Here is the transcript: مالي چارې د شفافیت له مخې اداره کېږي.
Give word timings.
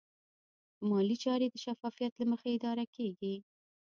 مالي 0.89 1.15
چارې 1.23 1.47
د 1.49 1.55
شفافیت 1.65 2.13
له 2.17 2.25
مخې 2.31 2.49
اداره 2.57 2.85
کېږي. 2.95 3.35